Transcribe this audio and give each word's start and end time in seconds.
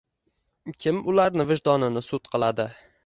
Kim 0.85 1.01
ularni 1.13 1.47
vijdonini 1.53 2.03
sud 2.09 2.31
qiladi? 2.37 2.67